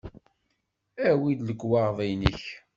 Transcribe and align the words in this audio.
Awi-d 1.07 1.39
lekwaɣeḍ-nnek. 1.49 2.43